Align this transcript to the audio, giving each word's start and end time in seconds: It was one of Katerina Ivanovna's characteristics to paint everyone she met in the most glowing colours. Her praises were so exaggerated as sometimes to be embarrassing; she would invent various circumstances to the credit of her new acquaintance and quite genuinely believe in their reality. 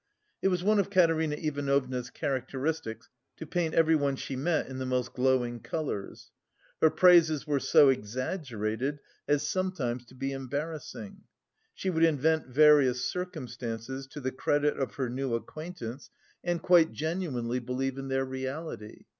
It 0.41 0.47
was 0.47 0.63
one 0.63 0.79
of 0.79 0.89
Katerina 0.89 1.35
Ivanovna's 1.35 2.09
characteristics 2.09 3.07
to 3.37 3.45
paint 3.45 3.75
everyone 3.75 4.15
she 4.15 4.35
met 4.35 4.65
in 4.65 4.79
the 4.79 4.85
most 4.87 5.13
glowing 5.13 5.59
colours. 5.59 6.31
Her 6.81 6.89
praises 6.89 7.45
were 7.45 7.59
so 7.59 7.89
exaggerated 7.89 8.97
as 9.27 9.45
sometimes 9.45 10.03
to 10.05 10.15
be 10.15 10.31
embarrassing; 10.31 11.21
she 11.75 11.91
would 11.91 12.03
invent 12.03 12.47
various 12.47 13.05
circumstances 13.05 14.07
to 14.07 14.19
the 14.19 14.31
credit 14.31 14.75
of 14.75 14.95
her 14.95 15.07
new 15.07 15.35
acquaintance 15.35 16.09
and 16.43 16.63
quite 16.63 16.91
genuinely 16.91 17.59
believe 17.59 17.99
in 17.99 18.07
their 18.07 18.25
reality. 18.25 19.03